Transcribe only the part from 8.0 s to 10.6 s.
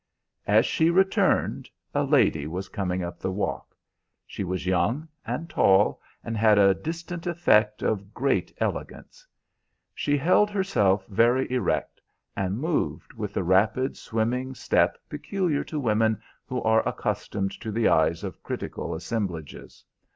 great elegance. She held